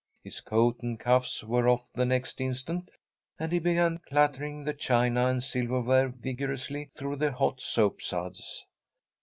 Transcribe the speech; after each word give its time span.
His 0.23 0.39
coat 0.39 0.79
and 0.79 0.99
cuffs 0.99 1.43
were 1.43 1.69
off 1.69 1.93
the 1.93 2.05
next 2.07 2.41
instant, 2.41 2.89
and 3.37 3.51
he 3.51 3.59
began 3.59 3.99
clattering 3.99 4.63
the 4.63 4.73
china 4.73 5.27
and 5.27 5.43
silverware 5.43 6.07
vigorously 6.09 6.89
through 6.95 7.17
the 7.17 7.31
hot 7.31 7.61
soap 7.61 8.01
suds. 8.01 8.65